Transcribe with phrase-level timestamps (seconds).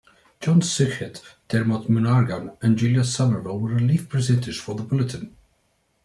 [0.39, 5.35] John Suchet, Dermot Murnaghan, and Julia Somerville were relief presenters for the bulletin.